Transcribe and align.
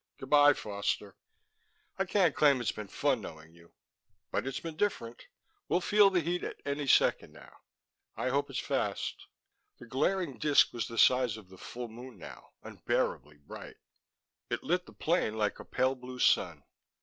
Goodbye, 0.17 0.53
Foster. 0.53 1.15
I 1.99 2.05
can't 2.05 2.33
claim 2.35 2.59
it's 2.59 2.71
been 2.71 2.87
fun 2.87 3.21
knowing 3.21 3.53
you, 3.53 3.71
but 4.31 4.47
it's 4.47 4.59
been 4.59 4.75
different. 4.75 5.27
We'll 5.69 5.79
feel 5.79 6.09
the 6.09 6.21
heat 6.21 6.43
at 6.43 6.59
any 6.65 6.87
second 6.87 7.33
now. 7.33 7.57
I 8.17 8.29
hope 8.29 8.49
it's 8.49 8.57
fast." 8.57 9.27
The 9.77 9.85
glaring 9.85 10.39
disc 10.39 10.73
was 10.73 10.87
the 10.87 10.97
size 10.97 11.37
of 11.37 11.49
the 11.49 11.57
full 11.59 11.87
moon 11.87 12.17
now, 12.17 12.49
unbearably 12.63 13.37
bright. 13.37 13.77
It 14.49 14.63
lit 14.63 14.87
the 14.87 14.93
plain 14.93 15.37
like 15.37 15.59
a 15.59 15.65
pale 15.65 15.93
blue 15.93 16.17
sun. 16.17 16.63